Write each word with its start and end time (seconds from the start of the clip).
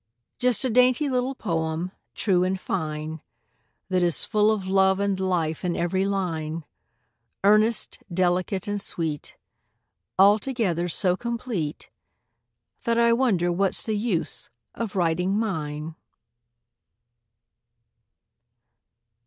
Just 0.39 0.65
a 0.65 0.71
dainty 0.71 1.09
little 1.09 1.35
poem, 1.35 1.91
true 2.15 2.43
and 2.43 2.59
fine, 2.59 3.21
That 3.89 4.01
is 4.01 4.25
full 4.25 4.49
of 4.49 4.65
love 4.65 4.99
and 4.99 5.19
life 5.19 5.63
in 5.63 5.75
every 5.75 6.05
line, 6.05 6.65
Earnest, 7.43 7.99
delicate, 8.11 8.67
and 8.67 8.81
sweet, 8.81 9.37
Altogether 10.17 10.89
so 10.89 11.15
complete 11.15 11.91
That 12.83 12.97
I 12.97 13.13
wonder 13.13 13.51
what's 13.51 13.83
the 13.83 13.95
use 13.95 14.49
of 14.73 14.95
writing 14.95 15.37
mine. 15.37 15.93